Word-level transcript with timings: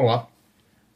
Olá, 0.00 0.28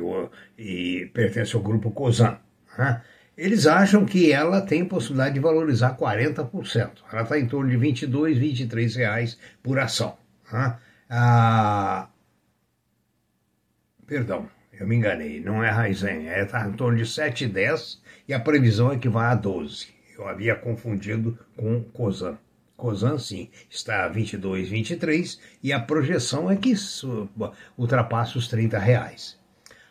e, 0.59 1.07
pertence 1.07 1.55
ao 1.55 1.63
grupo 1.63 1.91
Cosan. 1.91 2.39
Né? 2.79 3.03
Eles 3.37 3.67
acham 3.67 4.05
que 4.05 4.31
ela 4.31 4.61
tem 4.61 4.85
possibilidade 4.85 5.35
de 5.35 5.41
valorizar 5.41 5.97
40%. 5.97 6.91
Ela 7.13 7.23
está 7.23 7.39
em 7.39 7.47
torno 7.47 7.69
de 7.69 7.77
22, 7.77 8.39
23 8.39 8.95
reais 8.95 9.39
por 9.63 9.79
ação. 9.79 10.17
Né? 10.53 10.79
Ah, 11.11 12.09
perdão, 14.07 14.49
eu 14.73 14.87
me 14.87 14.97
enganei, 14.97 15.41
não 15.41 15.63
é 15.63 15.71
Raizen, 15.71 16.29
é 16.29 16.43
está 16.43 16.67
em 16.67 16.73
torno 16.73 16.97
de 16.97 17.05
7,10 17.05 17.99
e 18.29 18.35
a 18.35 18.41
previsão 18.41 18.93
é 18.93 18.99
que 18.99 19.09
vá 19.09 19.31
a 19.31 19.35
12. 19.35 19.89
Eu 20.17 20.29
havia 20.29 20.55
confundido 20.55 21.37
com 21.57 21.83
Cosan. 21.83 22.39
Cosan, 22.77 23.19
sim, 23.19 23.51
está 23.69 24.05
a 24.05 24.09
22, 24.09 24.69
23 24.69 25.41
e 25.63 25.73
a 25.73 25.81
projeção 25.81 26.51
é 26.51 26.57
que 26.57 26.75
ultrapasse 27.77 28.39
os 28.39 28.47
30 28.49 28.79
reais. 28.79 29.39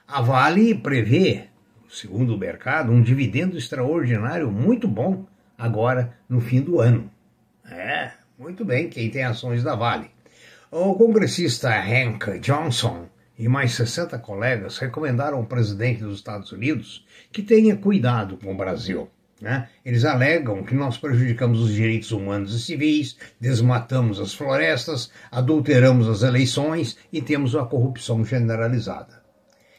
A 0.07 0.22
Vale 0.22 0.75
prevê 0.75 1.47
segundo 1.94 2.33
o 2.33 2.38
mercado, 2.38 2.91
um 2.91 3.02
dividendo 3.02 3.58
extraordinário 3.58 4.52
muito 4.52 4.88
bom 4.88 5.25
agora 5.58 6.17
no 6.27 6.41
fim 6.41 6.59
do 6.59 6.80
ano. 6.80 7.09
É, 7.69 8.11
muito 8.38 8.66
bem, 8.66 8.90
quem 8.90 9.09
tem 9.09 9.23
ações 9.23 9.63
da 9.63 9.75
Vale. 9.75 10.09
O 10.72 10.95
congressista 10.95 11.69
Hank 11.69 12.40
Johnson 12.40 13.07
e 13.38 13.47
mais 13.47 13.73
60 13.73 14.18
colegas 14.19 14.79
recomendaram 14.79 15.38
ao 15.38 15.45
presidente 15.45 16.01
dos 16.01 16.18
Estados 16.18 16.51
Unidos 16.51 17.06
que 17.31 17.44
tenha 17.44 17.75
cuidado 17.75 18.38
com 18.38 18.51
o 18.51 18.57
Brasil. 18.57 19.09
Né? 19.39 19.69
Eles 19.85 20.03
alegam 20.06 20.63
que 20.63 20.73
nós 20.73 20.97
prejudicamos 20.97 21.59
os 21.59 21.73
direitos 21.73 22.12
humanos 22.12 22.56
e 22.56 22.62
civis, 22.62 23.18
desmatamos 23.39 24.19
as 24.19 24.34
florestas, 24.34 25.12
adulteramos 25.31 26.07
as 26.07 26.23
eleições 26.23 26.97
e 27.12 27.22
temos 27.22 27.56
a 27.56 27.66
corrupção 27.66 28.25
generalizada. 28.25 29.22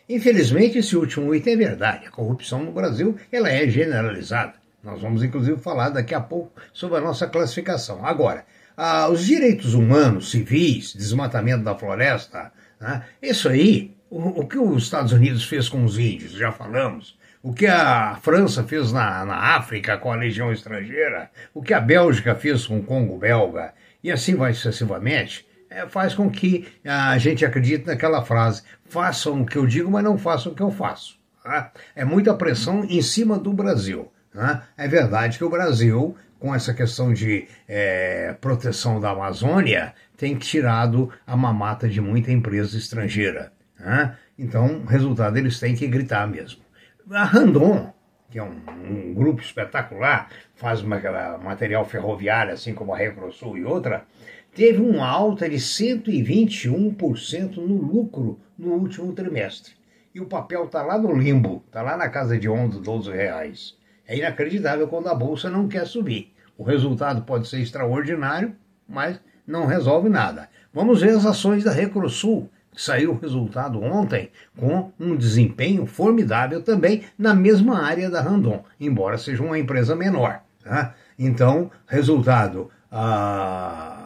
Infelizmente, 0.09 0.78
esse 0.78 0.97
último 0.97 1.34
item 1.34 1.54
é 1.54 1.56
verdade. 1.56 2.06
A 2.06 2.10
corrupção 2.10 2.62
no 2.62 2.72
Brasil 2.72 3.16
ela 3.32 3.50
é 3.50 3.66
generalizada. 3.69 4.54
Nós 4.82 5.00
vamos, 5.00 5.22
inclusive, 5.22 5.59
falar 5.59 5.88
daqui 5.88 6.15
a 6.15 6.20
pouco 6.20 6.53
sobre 6.72 6.98
a 6.98 7.00
nossa 7.00 7.26
classificação. 7.26 8.04
Agora, 8.04 8.44
ah, 8.76 9.09
os 9.09 9.25
direitos 9.25 9.72
humanos, 9.72 10.31
civis, 10.31 10.92
desmatamento 10.92 11.65
da 11.65 11.75
floresta, 11.75 12.53
né, 12.78 13.03
isso 13.22 13.48
aí, 13.48 13.97
o, 14.10 14.42
o, 14.42 14.47
que 14.47 14.59
os 14.59 14.82
Estados 14.82 15.12
Unidos 15.12 15.44
fez 15.44 15.69
com 15.69 15.84
os 15.84 15.98
índios, 15.98 16.32
já 16.32 16.53
falamos. 16.53 17.19
O 17.42 17.53
que 17.53 17.66
a 17.66 18.19
França 18.22 18.62
fez 18.62 18.92
na, 18.92 19.25
na 19.25 19.56
África 19.56 19.97
com 19.97 20.12
a 20.12 20.16
legião 20.16 20.53
estrangeira, 20.53 21.31
o 21.53 21.62
que 21.62 21.72
a 21.72 21.81
Bélgica 21.81 22.34
fez 22.34 22.66
com 22.66 22.78
o 22.78 22.82
Congo 22.82 23.19
belga, 23.19 23.72
e 24.03 24.10
assim 24.10 24.34
vai 24.34 24.53
sucessivamente 24.53 25.47
é, 25.75 25.89
faz 25.89 26.15
com 26.15 26.31
que 26.31 26.69
a 26.85 27.19
gente 27.19 27.45
acredite 27.45 27.87
naquela 27.87 28.25
frase: 28.25 28.62
façam 28.85 29.43
o 29.43 29.47
que 29.47 29.57
eu 29.57 29.67
digo, 29.67 29.91
mas 29.91 30.05
não 30.05 30.17
façam 30.17 30.53
o 30.53 30.55
que 30.55 30.62
eu 30.62 30.71
faço. 30.71 31.19
Tá? 31.43 31.73
É 31.97 32.05
muita 32.05 32.33
pressão 32.35 32.85
em 32.85 33.03
cima 33.03 33.39
do 33.39 33.53
Brasil. 33.53 34.11
Tá? 34.33 34.69
É 34.77 34.87
verdade 34.87 35.37
que 35.37 35.45
o 35.45 35.51
Brasil, 35.51 36.17
com 36.39 36.55
essa 36.55 36.73
questão 36.73 37.13
de 37.13 37.49
é, 37.69 38.34
proteção 38.41 39.01
da 39.01 39.11
Amazônia, 39.11 39.95
tem 40.17 40.37
tirado 40.37 41.11
a 41.27 41.37
mamata 41.37 41.89
de 41.89 42.01
muita 42.01 42.31
empresa 42.31 42.79
estrangeira. 42.79 43.53
Tá? 43.77 44.17
Então, 44.39 44.84
resultado, 44.84 45.37
eles 45.37 45.59
têm 45.59 45.75
que 45.75 45.87
gritar 45.89 46.27
mesmo. 46.27 46.63
A 47.11 47.25
Randon, 47.25 47.93
que 48.31 48.39
é 48.39 48.43
um, 48.43 48.61
um 48.89 49.15
grupo 49.15 49.43
espetacular, 49.43 50.29
faz 50.55 50.83
material 50.83 51.84
ferroviário, 51.84 52.55
assim 52.55 52.73
como 52.73 52.95
a 52.95 52.97
Recrosul 52.97 53.59
e 53.59 53.65
outra, 53.65 54.05
teve 54.54 54.81
uma 54.81 55.06
alta 55.06 55.48
de 55.48 55.56
121% 55.56 57.56
no 57.56 57.76
lucro 57.76 58.38
no 58.56 58.75
último 58.75 59.12
trimestre. 59.12 59.72
E 60.15 60.20
o 60.20 60.26
papel 60.26 60.66
está 60.66 60.82
lá 60.82 60.97
no 60.97 61.12
limbo, 61.12 61.65
está 61.66 61.82
lá 61.82 61.97
na 61.97 62.09
casa 62.09 62.38
de 62.38 62.48
11, 62.48 62.81
12 62.81 63.10
reais. 63.10 63.76
É 64.06 64.16
inacreditável 64.16 64.87
quando 64.87 65.09
a 65.09 65.15
bolsa 65.15 65.50
não 65.50 65.66
quer 65.66 65.84
subir. 65.87 66.32
O 66.56 66.62
resultado 66.62 67.22
pode 67.22 67.48
ser 67.48 67.60
extraordinário, 67.60 68.54
mas 68.88 69.19
não 69.44 69.66
resolve 69.66 70.09
nada. 70.09 70.48
Vamos 70.72 71.00
ver 71.00 71.16
as 71.16 71.26
ações 71.26 71.65
da 71.65 71.72
Recrosul, 71.72 72.48
que 72.72 72.81
saiu 72.81 73.12
o 73.12 73.19
resultado 73.19 73.82
ontem 73.82 74.31
com 74.56 74.92
um 75.00 75.16
desempenho 75.16 75.84
formidável 75.84 76.62
também 76.62 77.03
na 77.19 77.34
mesma 77.34 77.82
área 77.82 78.09
da 78.09 78.21
Randon, 78.21 78.62
embora 78.78 79.19
seja 79.19 79.42
uma 79.42 79.59
empresa 79.59 79.97
menor. 79.97 80.42
Tá? 80.62 80.94
Então, 81.19 81.72
resultado, 81.86 82.71
a 82.91 84.03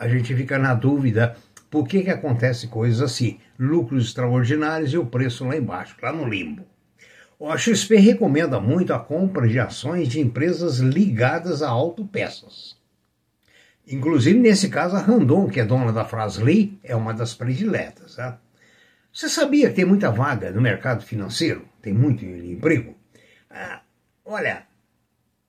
a 0.00 0.08
gente 0.08 0.34
fica 0.34 0.58
na 0.58 0.72
dúvida 0.72 1.36
por 1.70 1.86
que, 1.86 2.02
que 2.02 2.10
acontece 2.10 2.68
coisas 2.68 3.02
assim, 3.02 3.38
lucros 3.58 4.06
extraordinários 4.06 4.94
e 4.94 4.98
o 4.98 5.04
preço 5.04 5.44
lá 5.44 5.54
embaixo, 5.54 5.94
lá 6.02 6.10
no 6.10 6.26
limbo. 6.26 6.64
A 7.38 7.56
XP 7.56 7.96
recomenda 7.96 8.58
muito 8.58 8.94
a 8.94 8.98
compra 8.98 9.46
de 9.46 9.58
ações 9.58 10.08
de 10.08 10.18
empresas 10.18 10.78
ligadas 10.78 11.62
a 11.62 11.68
autopeças. 11.68 12.76
Inclusive, 13.86 14.38
nesse 14.38 14.70
caso, 14.70 14.96
a 14.96 15.00
Randon, 15.00 15.48
que 15.48 15.60
é 15.60 15.64
dona 15.64 15.92
da 15.92 16.04
Frasli, 16.04 16.78
é 16.82 16.96
uma 16.96 17.12
das 17.12 17.34
prediletas. 17.34 18.16
Tá? 18.16 18.38
Você 19.12 19.28
sabia 19.28 19.68
que 19.68 19.76
tem 19.76 19.84
muita 19.84 20.10
vaga 20.10 20.50
no 20.50 20.62
mercado 20.62 21.02
financeiro? 21.02 21.68
Tem 21.82 21.92
muito 21.92 22.24
emprego? 22.24 22.94
Ah, 23.50 23.82
olha, 24.24 24.62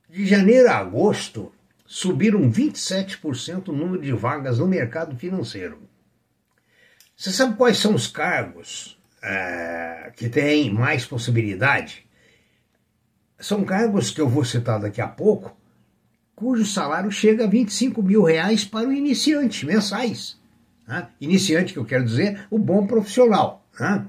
de 0.09 0.25
janeiro 0.25 0.69
a 0.69 0.77
agosto, 0.77 1.51
subiram 1.91 2.49
27% 2.49 3.67
o 3.67 3.73
número 3.73 4.01
de 4.01 4.13
vagas 4.13 4.59
no 4.59 4.65
mercado 4.65 5.13
financeiro. 5.17 5.77
Você 7.17 7.33
sabe 7.33 7.57
quais 7.57 7.79
são 7.79 7.93
os 7.93 8.07
cargos 8.07 8.97
é, 9.21 10.09
que 10.15 10.29
têm 10.29 10.73
mais 10.73 11.05
possibilidade? 11.05 12.07
São 13.37 13.65
cargos 13.65 14.09
que 14.09 14.21
eu 14.21 14.29
vou 14.29 14.45
citar 14.45 14.79
daqui 14.79 15.01
a 15.01 15.07
pouco, 15.07 15.53
cujo 16.33 16.65
salário 16.65 17.11
chega 17.11 17.43
a 17.43 17.47
25 17.47 18.01
mil 18.01 18.23
reais 18.23 18.63
para 18.63 18.87
o 18.87 18.93
iniciante, 18.93 19.65
mensais. 19.65 20.39
Né? 20.87 21.09
Iniciante, 21.19 21.73
que 21.73 21.79
eu 21.79 21.85
quero 21.85 22.05
dizer, 22.05 22.47
o 22.49 22.57
bom 22.57 22.87
profissional. 22.87 23.67
Né? 23.77 24.07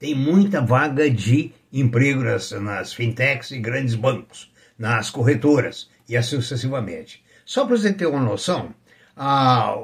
Tem 0.00 0.16
muita 0.16 0.60
vaga 0.60 1.08
de 1.08 1.52
emprego 1.72 2.24
nas, 2.24 2.50
nas 2.50 2.92
fintechs 2.92 3.52
e 3.52 3.60
grandes 3.60 3.94
bancos, 3.94 4.52
nas 4.76 5.10
corretoras 5.10 5.94
e 6.08 6.16
assim 6.16 6.36
sucessivamente. 6.36 7.24
Só 7.44 7.64
para 7.64 7.76
você 7.76 7.92
ter 7.92 8.06
uma 8.06 8.20
noção, 8.20 8.74
a, 9.16 9.78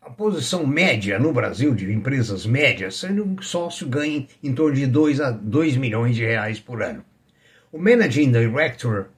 a 0.00 0.10
posição 0.10 0.66
média 0.66 1.18
no 1.18 1.32
Brasil 1.32 1.74
de 1.74 1.92
empresas 1.92 2.46
médias, 2.46 2.96
sendo 2.96 3.24
um 3.24 3.42
sócio 3.42 3.86
ganha 3.86 4.26
em 4.42 4.54
torno 4.54 4.76
de 4.76 4.86
2 4.86 5.20
a 5.20 5.30
2 5.30 5.76
milhões 5.76 6.16
de 6.16 6.24
reais 6.24 6.58
por 6.58 6.82
ano. 6.82 7.04
O 7.70 7.78
Managing 7.78 8.32
Director 8.32 9.08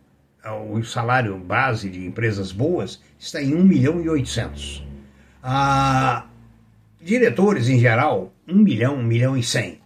o 0.49 0.83
salário 0.83 1.37
base 1.37 1.91
de 1.91 2.07
empresas 2.07 2.51
boas 2.51 3.03
está 3.19 3.43
em 3.43 3.55
1 3.55 3.65
milhão 3.65 4.01
e 4.03 4.09
800. 4.09 4.85
Ah, 5.43 6.27
diretores 7.01 7.69
em 7.69 7.79
geral, 7.79 8.33
1 8.49 8.57
milhão, 8.57 8.97
1 8.97 9.03
milhão 9.03 9.37
e 9.37 9.43
100. 9.43 9.80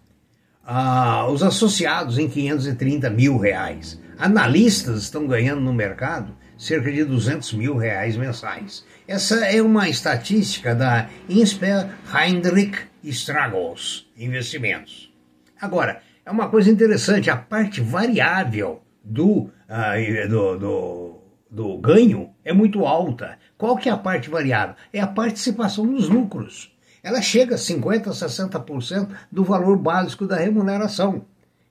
Ah, 0.67 1.27
os 1.29 1.43
associados 1.43 2.19
em 2.19 2.29
530 2.29 3.11
mil 3.11 3.37
reais. 3.37 4.01
Analistas 4.19 5.03
estão 5.03 5.27
ganhando 5.27 5.61
no 5.61 5.73
mercado 5.73 6.35
cerca 6.57 6.91
de 6.91 7.05
200 7.05 7.53
mil 7.55 7.77
reais 7.77 8.17
mensais. 8.17 8.85
Essa 9.07 9.45
é 9.45 9.61
uma 9.61 9.89
estatística 9.89 10.75
da 10.75 11.09
Insper 11.29 11.91
Heinrich 12.15 12.79
Stragos 13.03 14.11
Investimentos. 14.17 15.13
Agora, 15.61 16.01
é 16.25 16.31
uma 16.31 16.49
coisa 16.49 16.71
interessante, 16.71 17.29
a 17.29 17.37
parte 17.37 17.83
variável 17.83 18.81
do, 19.03 19.51
uh, 19.69 20.29
do, 20.29 20.59
do, 20.59 21.23
do 21.51 21.79
ganho 21.79 22.31
é 22.43 22.55
muito 22.55 22.87
alta. 22.87 23.39
Qual 23.59 23.77
que 23.77 23.91
é 23.91 23.93
a 23.93 23.99
parte 23.99 24.31
variável? 24.31 24.75
É 24.93 25.01
a 25.01 25.07
participação 25.07 25.85
nos 25.85 26.09
lucros. 26.09 26.74
Ela 27.05 27.21
chega 27.21 27.55
a 27.55 27.59
50%, 27.59 28.07
60% 28.07 29.09
do 29.31 29.45
valor 29.45 29.77
básico 29.77 30.27
da 30.27 30.37
remuneração. 30.37 31.27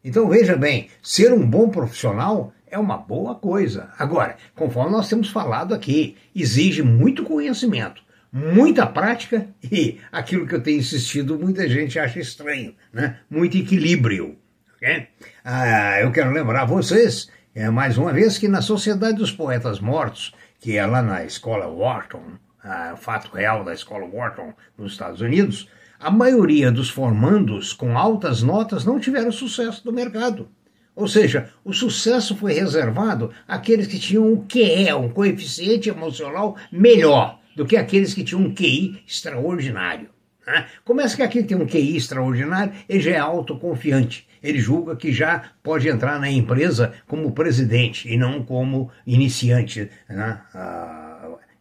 Então 0.05 0.29
veja 0.29 0.55
bem, 0.55 0.89
ser 1.01 1.33
um 1.33 1.43
bom 1.43 1.69
profissional 1.69 2.53
é 2.67 2.77
uma 2.77 2.97
boa 2.97 3.33
coisa. 3.33 3.89
Agora, 3.97 4.37
conforme 4.55 4.91
nós 4.91 5.09
temos 5.09 5.29
falado 5.29 5.73
aqui, 5.73 6.17
exige 6.35 6.83
muito 6.83 7.23
conhecimento, 7.23 8.03
muita 8.31 8.85
prática 8.85 9.47
e 9.63 9.99
aquilo 10.11 10.45
que 10.45 10.53
eu 10.53 10.61
tenho 10.61 10.79
insistido, 10.79 11.39
muita 11.39 11.67
gente 11.67 11.97
acha 11.97 12.19
estranho, 12.19 12.75
né? 12.91 13.17
Muito 13.27 13.57
equilíbrio. 13.57 14.37
Okay? 14.75 15.07
Ah, 15.43 15.99
eu 15.99 16.11
quero 16.11 16.31
lembrar 16.31 16.65
vocês, 16.65 17.27
é, 17.55 17.69
mais 17.71 17.97
uma 17.97 18.13
vez, 18.13 18.37
que 18.37 18.47
na 18.47 18.61
Sociedade 18.61 19.17
dos 19.17 19.31
Poetas 19.31 19.79
Mortos, 19.79 20.35
que 20.59 20.77
é 20.77 20.85
lá 20.85 21.01
na 21.01 21.23
escola 21.23 21.67
Wharton, 21.67 22.21
ah, 22.63 22.95
fato 22.97 23.35
real 23.35 23.63
da 23.63 23.73
escola 23.73 24.05
Wharton 24.05 24.53
nos 24.77 24.93
Estados 24.93 25.21
Unidos, 25.21 25.67
a 25.99 26.11
maioria 26.11 26.71
dos 26.71 26.89
formandos 26.89 27.73
com 27.73 27.97
altas 27.97 28.41
notas 28.41 28.85
não 28.85 28.99
tiveram 28.99 29.31
sucesso 29.31 29.83
do 29.83 29.93
mercado. 29.93 30.49
Ou 30.95 31.07
seja, 31.07 31.49
o 31.63 31.73
sucesso 31.73 32.35
foi 32.35 32.53
reservado 32.53 33.31
àqueles 33.47 33.87
que 33.87 33.99
tinham 33.99 34.31
um 34.31 34.45
QE, 34.45 34.93
um 34.93 35.09
coeficiente 35.09 35.89
emocional 35.89 36.55
melhor 36.71 37.39
do 37.55 37.65
que 37.65 37.77
aqueles 37.77 38.13
que 38.13 38.23
tinham 38.23 38.41
um 38.41 38.53
QI 38.53 39.01
extraordinário. 39.07 40.09
Né? 40.45 40.67
Começa 40.83 41.15
que 41.15 41.23
aquele 41.23 41.45
tem 41.45 41.57
um 41.57 41.65
QI 41.65 41.95
extraordinário, 41.95 42.73
ele 42.87 42.99
já 42.99 43.11
é 43.11 43.19
autoconfiante. 43.19 44.27
Ele 44.41 44.59
julga 44.59 44.95
que 44.95 45.11
já 45.13 45.51
pode 45.63 45.87
entrar 45.87 46.19
na 46.19 46.29
empresa 46.29 46.93
como 47.07 47.31
presidente 47.31 48.11
e 48.11 48.17
não 48.17 48.43
como 48.43 48.91
iniciante. 49.07 49.89
Né? 50.09 50.41
Ah, 50.53 51.02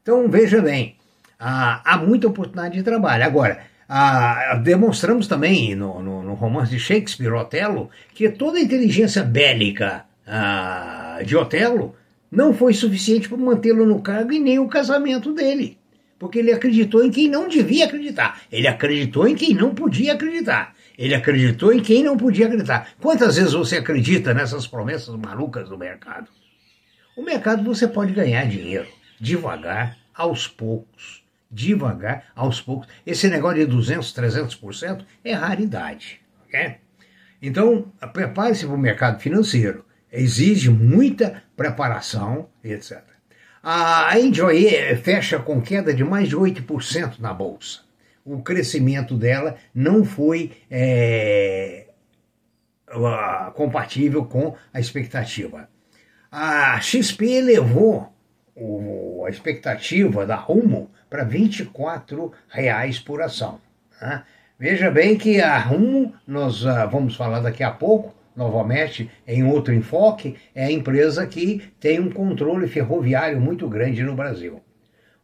então, 0.03 0.29
veja 0.29 0.61
bem, 0.61 0.97
ah, 1.39 1.81
há 1.85 1.97
muita 1.97 2.27
oportunidade 2.27 2.75
de 2.75 2.83
trabalho. 2.83 3.25
Agora, 3.25 3.61
ah, 3.89 4.61
demonstramos 4.63 5.29
também 5.29 5.77
no, 5.77 6.03
no, 6.03 6.23
no, 6.23 6.35
romance 6.35 6.71
de 6.71 6.79
Shakespeare, 6.81 7.33
Otelo, 7.33 7.89
que 8.13 8.29
toda 8.29 8.59
a 8.59 8.61
inteligência 8.61 9.23
bélica 9.23 10.05
ah, 10.27 11.21
de 11.25 11.37
Otelo 11.37 11.95
não 12.31 12.53
foi 12.53 12.75
suficiente 12.75 13.29
para 13.29 13.39
mantê-lo 13.39 13.87
no 13.87 14.01
cargo 14.01 14.33
e 14.33 14.41
nem 14.41 14.59
o 14.59 14.67
casamento 14.67 15.33
dele. 15.33 15.79
Porque 16.19 16.39
ele 16.39 16.53
acreditou 16.53 17.05
em 17.05 17.11
quem 17.11 17.29
não 17.29 17.49
devia 17.49 17.85
acreditar. 17.85 18.41
Ele 18.51 18.67
acreditou 18.67 19.29
em 19.29 19.35
quem 19.35 19.55
não 19.55 19.75
podia 19.75 20.15
acreditar. 20.15 20.75
Ele 20.99 21.15
acreditou 21.15 21.73
em 21.73 21.81
quem 21.81 22.03
não 22.03 22.17
podia 22.17 22.47
acreditar. 22.47 22.89
Quantas 23.01 23.37
vezes 23.37 23.53
você 23.53 23.77
acredita 23.77 24.33
nessas 24.33 24.67
promessas 24.67 25.15
malucas 25.17 25.69
do 25.69 25.79
mercado? 25.79 26.29
O 27.17 27.23
mercado 27.23 27.63
você 27.63 27.87
pode 27.87 28.13
ganhar 28.13 28.47
dinheiro, 28.47 28.87
devagar, 29.23 29.97
aos 30.13 30.49
poucos 30.49 31.23
devagar, 31.49 32.25
aos 32.35 32.61
poucos. 32.61 32.89
Esse 33.07 33.29
negócio 33.29 33.59
de 33.59 33.67
200, 33.67 34.13
300% 34.13 35.05
é 35.23 35.33
raridade. 35.33 36.21
Okay? 36.47 36.77
Então, 37.41 37.93
prepare-se 38.13 38.67
para 38.67 38.75
o 38.75 38.79
mercado 38.79 39.21
financeiro. 39.21 39.85
Exige 40.11 40.71
muita 40.71 41.43
preparação, 41.57 42.49
etc. 42.65 43.03
A 43.63 44.19
Enjoy 44.19 44.97
fecha 44.97 45.39
com 45.39 45.61
queda 45.61 45.95
de 45.95 46.03
mais 46.03 46.29
de 46.29 46.37
8% 46.37 47.19
na 47.21 47.33
bolsa. 47.33 47.81
O 48.25 48.43
crescimento 48.43 49.17
dela 49.17 49.57
não 49.75 50.05
foi 50.05 50.53
é, 50.71 51.89
compatível 53.55 54.25
com 54.25 54.57
a 54.73 54.81
expectativa. 54.81 55.69
A 56.31 56.81
XP 56.81 57.25
elevou 57.27 58.13
o, 58.55 59.25
a 59.27 59.31
expectativa 59.31 60.27
da 60.27 60.37
Rumo 60.37 60.91
para 61.09 61.25
R$ 61.25 61.39
24,00 61.39 63.05
por 63.05 63.23
ação. 63.23 63.61
Né? 64.01 64.23
Veja 64.59 64.91
bem 64.91 65.17
que 65.17 65.41
a 65.41 65.59
Rumo, 65.59 66.15
nós 66.27 66.65
uh, 66.65 66.89
vamos 66.91 67.17
falar 67.17 67.41
daqui 67.41 67.63
a 67.63 67.71
pouco, 67.71 68.15
novamente 68.37 69.11
em 69.27 69.45
outro 69.45 69.75
enfoque, 69.75 70.37
é 70.55 70.67
a 70.67 70.73
empresa 70.73 71.27
que 71.27 71.73
tem 71.81 72.01
um 72.01 72.11
controle 72.11 72.69
ferroviário 72.69 73.41
muito 73.41 73.69
grande 73.69 74.03
no 74.03 74.15
Brasil. 74.15 74.63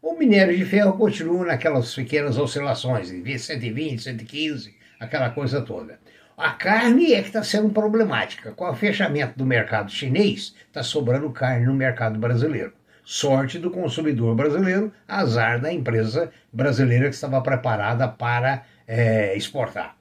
O 0.01 0.15
minério 0.15 0.57
de 0.57 0.65
ferro 0.65 0.97
continua 0.97 1.45
naquelas 1.45 1.95
pequenas 1.95 2.39
oscilações, 2.39 3.11
de 3.11 3.39
120, 3.39 4.03
115, 4.03 4.75
aquela 5.01 5.31
coisa 5.31 5.61
toda. 5.61 5.99
A 6.37 6.51
carne 6.51 7.15
é 7.15 7.21
que 7.21 7.27
está 7.29 7.43
sendo 7.43 7.71
problemática. 7.71 8.53
Com 8.53 8.71
o 8.71 8.75
fechamento 8.75 9.37
do 9.37 9.45
mercado 9.45 9.91
chinês, 9.91 10.55
está 10.69 10.85
sobrando 10.85 11.31
carne 11.31 11.67
no 11.67 11.75
mercado 11.75 12.17
brasileiro. 12.17 12.73
Sorte 13.11 13.59
do 13.59 13.71
consumidor 13.71 14.35
brasileiro, 14.35 14.93
azar 15.09 15.59
da 15.59 15.73
empresa 15.73 16.31
brasileira 16.53 17.09
que 17.09 17.15
estava 17.15 17.41
preparada 17.41 18.07
para 18.07 18.67
é, 18.87 19.35
exportar. 19.35 19.97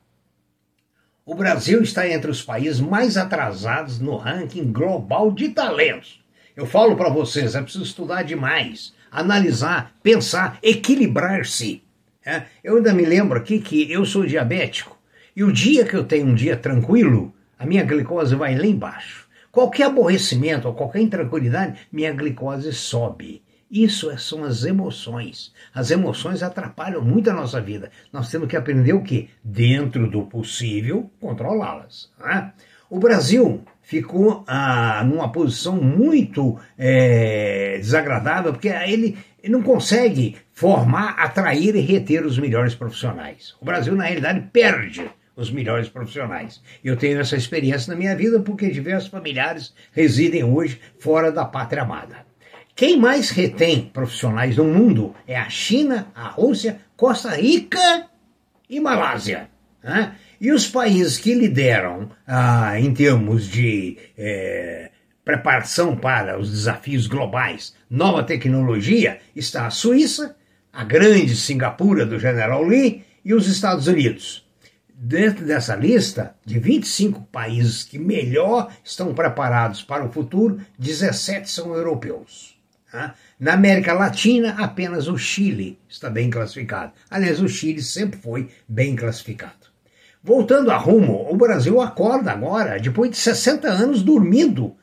O 1.26 1.34
Brasil 1.34 1.82
está 1.82 2.06
entre 2.06 2.30
os 2.30 2.42
países 2.42 2.82
mais 2.82 3.16
atrasados 3.16 3.98
no 3.98 4.18
ranking 4.18 4.74
global 4.74 5.32
de 5.32 5.48
talentos. 5.48 6.22
Eu 6.54 6.66
falo 6.66 6.98
para 6.98 7.08
vocês, 7.08 7.56
é 7.56 7.62
preciso 7.62 7.86
estudar 7.86 8.24
demais, 8.24 8.94
analisar, 9.10 9.94
pensar, 10.04 10.60
equilibrar-se. 10.62 11.82
É, 12.26 12.44
eu 12.62 12.76
ainda 12.76 12.94
me 12.94 13.06
lembro 13.06 13.40
aqui 13.40 13.62
que 13.62 13.90
eu 13.90 14.06
sou 14.06 14.26
diabético 14.26 15.00
e 15.34 15.46
o 15.46 15.54
dia 15.54 15.86
que 15.86 15.96
eu 15.96 16.04
tenho 16.04 16.28
um 16.28 16.36
dia 16.36 16.58
tranquilo, 16.58 17.34
a 17.58 17.66
minha 17.66 17.86
glicose 17.86 18.36
vai 18.36 18.54
lá 18.58 18.66
embaixo. 18.66 19.27
Qualquer 19.58 19.86
aborrecimento 19.86 20.68
ou 20.68 20.76
qualquer 20.76 21.02
intranquilidade, 21.02 21.80
minha 21.92 22.14
glicose 22.14 22.72
sobe. 22.72 23.42
Isso 23.72 24.12
é, 24.12 24.16
são 24.16 24.44
as 24.44 24.64
emoções. 24.64 25.52
As 25.74 25.90
emoções 25.90 26.44
atrapalham 26.44 27.02
muito 27.02 27.32
a 27.32 27.34
nossa 27.34 27.60
vida. 27.60 27.90
Nós 28.14 28.30
temos 28.30 28.48
que 28.48 28.56
aprender 28.56 28.94
o 28.94 29.02
quê? 29.02 29.30
Dentro 29.44 30.08
do 30.12 30.22
possível, 30.22 31.10
controlá-las. 31.20 32.12
Né? 32.20 32.54
O 32.88 33.00
Brasil 33.00 33.64
ficou 33.82 34.44
ah, 34.46 35.04
numa 35.04 35.32
posição 35.32 35.76
muito 35.76 36.60
é, 36.78 37.80
desagradável, 37.80 38.54
porque 38.54 38.68
ele, 38.68 39.18
ele 39.42 39.54
não 39.54 39.64
consegue 39.64 40.38
formar, 40.54 41.16
atrair 41.18 41.76
e 41.76 41.82
reter 41.82 42.24
os 42.24 42.38
melhores 42.38 42.76
profissionais. 42.76 43.56
O 43.60 43.66
Brasil, 43.66 43.96
na 43.96 44.04
realidade, 44.04 44.40
perde 44.54 45.10
os 45.38 45.52
melhores 45.52 45.88
profissionais. 45.88 46.62
Eu 46.84 46.98
tenho 46.98 47.20
essa 47.22 47.38
experiência 47.38 47.94
na 47.94 47.98
minha 47.98 48.16
vida 48.16 48.40
porque 48.40 48.72
diversos 48.72 49.10
familiares 49.10 49.74
residem 49.92 50.44
hoje 50.44 50.82
fora 51.00 51.32
da 51.32 51.46
pátria 51.46 51.84
amada. 51.84 52.26
Quem 52.76 53.00
mais 53.00 53.30
retém 53.30 53.90
profissionais 53.94 54.58
no 54.58 54.66
mundo 54.66 55.16
é 55.28 55.38
a 55.38 55.50
China, 55.50 56.08
a 56.14 56.28
Rússia, 56.28 56.80
Costa 56.96 57.36
Rica 57.36 58.08
e 58.70 58.80
Malásia. 58.80 59.50
Né? 59.84 60.16
E 60.42 60.52
os 60.52 60.68
países 60.68 61.18
que 61.18 61.34
lideram 61.34 62.10
ah, 62.26 62.80
em 62.80 62.94
termos 62.94 63.48
de 63.48 63.98
eh, 64.18 64.92
preparação 65.24 65.96
para 65.96 66.40
os 66.40 66.52
desafios 66.52 67.08
globais, 67.08 67.76
nova 67.90 68.24
tecnologia, 68.24 69.20
está 69.36 69.66
a 69.66 69.72
Suíça, 69.72 70.36
a 70.72 70.84
grande 70.84 71.36
Singapura 71.36 72.06
do 72.06 72.20
General 72.20 72.64
Lee 72.64 73.04
e 73.26 73.34
os 73.34 73.48
Estados 73.48 73.88
Unidos 73.88 74.47
dentro 75.00 75.46
dessa 75.46 75.76
lista 75.76 76.36
de 76.44 76.58
25 76.58 77.22
países 77.32 77.84
que 77.84 78.00
melhor 78.00 78.72
estão 78.84 79.14
preparados 79.14 79.84
para 79.84 80.04
o 80.04 80.12
futuro, 80.12 80.60
17 80.80 81.48
são 81.50 81.76
europeus. 81.76 82.58
Tá? 82.92 83.14
Na 83.40 83.54
América 83.54 83.94
Latina, 83.94 84.56
apenas 84.58 85.08
o 85.08 85.16
Chile 85.18 85.78
está 85.88 86.10
bem 86.10 86.32
classificado. 86.32 86.94
Aliás, 87.12 87.40
o 87.40 87.48
Chile 87.48 87.82
sempre 87.82 88.20
foi 88.20 88.50
bem 88.68 88.96
classificado. 88.96 89.68
Voltando 90.24 90.72
a 90.72 90.78
rumo, 90.78 91.28
o 91.30 91.38
Brasil 91.38 91.80
acorda 91.80 92.32
agora, 92.32 92.80
depois 92.80 93.12
de 93.12 93.18
60 93.18 93.68
anos 93.70 94.02
dormindo 94.02 94.76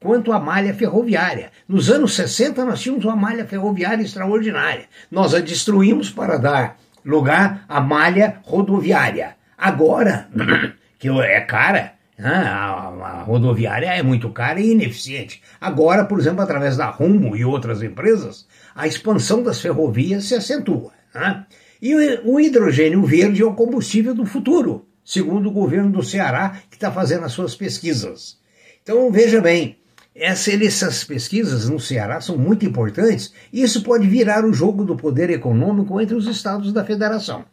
quanto 0.00 0.32
à 0.32 0.40
malha 0.40 0.72
ferroviária. 0.72 1.52
Nos 1.68 1.90
anos 1.90 2.14
60, 2.14 2.64
nós 2.64 2.80
tínhamos 2.80 3.04
uma 3.04 3.14
malha 3.14 3.44
ferroviária 3.44 4.02
extraordinária. 4.02 4.86
Nós 5.10 5.34
a 5.34 5.40
destruímos 5.40 6.10
para 6.10 6.38
dar 6.38 6.78
lugar 7.04 7.64
à 7.68 7.80
malha 7.80 8.40
rodoviária. 8.44 9.36
Agora, 9.62 10.28
que 10.98 11.08
é 11.08 11.40
cara, 11.42 11.92
A, 12.18 12.88
a, 12.88 13.22
rodoviária 13.22 13.86
é 13.86 14.02
muito 14.02 14.28
cara 14.30 14.60
e 14.60 14.72
ineficiente. 14.72 15.40
Agora, 15.60 16.04
por 16.04 16.18
exemplo, 16.18 16.42
através 16.42 16.76
da 16.76 16.86
Rumo 16.86 17.36
e 17.36 17.44
outras 17.44 17.80
empresas, 17.80 18.44
a 18.74 18.88
expansão 18.88 19.40
das 19.40 19.60
ferrovias 19.60 20.24
se 20.24 20.34
acentua. 20.34 20.90
Né? 21.14 21.46
E 21.80 21.94
o, 21.94 22.32
o 22.32 22.40
hidrogênio 22.40 23.04
verde 23.04 23.40
é 23.40 23.44
o 23.44 23.54
combustível 23.54 24.16
do 24.16 24.26
futuro, 24.26 24.84
segundo 25.04 25.48
o 25.48 25.52
governo 25.52 25.92
do 25.92 26.02
Ceará, 26.02 26.58
que 26.68 26.74
está 26.74 26.90
fazendo 26.90 27.24
as 27.24 27.32
suas 27.32 27.54
pesquisas. 27.54 28.40
Então, 28.82 29.12
veja 29.12 29.40
bem, 29.40 29.78
essas 30.12 31.04
pesquisas 31.04 31.68
no 31.68 31.78
Ceará 31.78 32.20
são 32.20 32.36
muito 32.36 32.66
importantes 32.66 33.32
e 33.52 33.62
isso 33.62 33.84
pode 33.84 34.08
virar 34.08 34.44
o 34.44 34.52
jogo 34.52 34.84
do 34.84 34.96
poder 34.96 35.30
econômico 35.30 36.00
entre 36.00 36.16
os 36.16 36.26
estados 36.26 36.72
da 36.72 36.84
federação. 36.84 37.44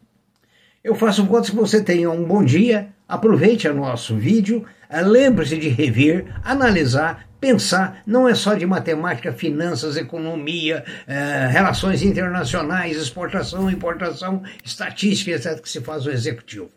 Eu 0.82 0.94
faço 0.94 1.26
contas 1.26 1.50
que 1.50 1.56
você 1.56 1.82
tenha 1.82 2.10
um 2.10 2.24
bom 2.24 2.42
dia, 2.42 2.88
aproveite 3.06 3.68
o 3.68 3.74
nosso 3.74 4.16
vídeo, 4.16 4.64
eh, 4.88 5.02
lembre-se 5.02 5.58
de 5.58 5.68
rever, 5.68 6.34
analisar, 6.42 7.28
pensar, 7.38 8.02
não 8.06 8.26
é 8.26 8.34
só 8.34 8.54
de 8.54 8.64
matemática, 8.64 9.30
finanças, 9.30 9.98
economia, 9.98 10.82
eh, 11.06 11.48
relações 11.52 12.00
internacionais, 12.00 12.96
exportação, 12.96 13.70
importação, 13.70 14.42
estatística, 14.64 15.32
etc., 15.32 15.60
que 15.60 15.68
se 15.68 15.82
faz 15.82 16.06
o 16.06 16.10
executivo. 16.10 16.70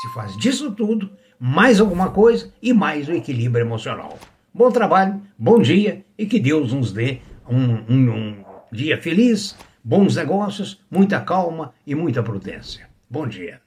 Se 0.00 0.14
faz 0.14 0.36
disso 0.36 0.70
tudo, 0.70 1.10
mais 1.36 1.80
alguma 1.80 2.10
coisa 2.10 2.52
e 2.62 2.72
mais 2.72 3.08
o 3.08 3.12
equilíbrio 3.12 3.66
emocional. 3.66 4.16
Bom 4.54 4.70
trabalho, 4.70 5.20
bom 5.36 5.60
dia 5.60 6.04
e 6.16 6.24
que 6.24 6.38
Deus 6.38 6.72
nos 6.72 6.92
dê 6.92 7.18
um, 7.48 7.58
um, 7.58 8.10
um 8.14 8.44
dia 8.70 8.96
feliz, 8.96 9.56
bons 9.82 10.14
negócios, 10.14 10.80
muita 10.88 11.18
calma 11.18 11.74
e 11.84 11.96
muita 11.96 12.22
prudência. 12.22 12.89
Bom 13.10 13.26
dia. 13.26 13.60